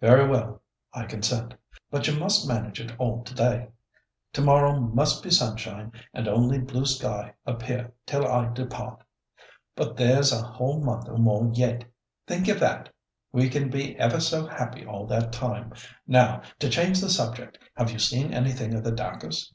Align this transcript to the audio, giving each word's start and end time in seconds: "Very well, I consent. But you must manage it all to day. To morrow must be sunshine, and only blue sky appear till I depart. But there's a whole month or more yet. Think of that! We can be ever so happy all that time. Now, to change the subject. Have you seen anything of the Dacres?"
"Very 0.00 0.26
well, 0.28 0.62
I 0.92 1.04
consent. 1.04 1.54
But 1.92 2.08
you 2.08 2.18
must 2.18 2.48
manage 2.48 2.80
it 2.80 2.90
all 2.98 3.22
to 3.22 3.32
day. 3.32 3.68
To 4.32 4.42
morrow 4.42 4.80
must 4.80 5.22
be 5.22 5.30
sunshine, 5.30 5.92
and 6.12 6.26
only 6.26 6.58
blue 6.58 6.84
sky 6.84 7.34
appear 7.46 7.92
till 8.04 8.26
I 8.26 8.52
depart. 8.52 9.04
But 9.76 9.96
there's 9.96 10.32
a 10.32 10.42
whole 10.42 10.80
month 10.84 11.08
or 11.08 11.18
more 11.18 11.52
yet. 11.54 11.84
Think 12.26 12.48
of 12.48 12.58
that! 12.58 12.92
We 13.30 13.48
can 13.48 13.70
be 13.70 13.96
ever 13.96 14.18
so 14.18 14.44
happy 14.44 14.84
all 14.84 15.06
that 15.06 15.32
time. 15.32 15.74
Now, 16.04 16.42
to 16.58 16.68
change 16.68 17.00
the 17.00 17.08
subject. 17.08 17.56
Have 17.76 17.92
you 17.92 18.00
seen 18.00 18.34
anything 18.34 18.74
of 18.74 18.82
the 18.82 18.90
Dacres?" 18.90 19.54